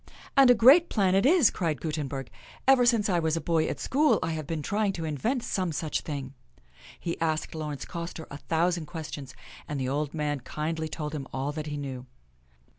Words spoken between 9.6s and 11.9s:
and the old man kindly told him all that he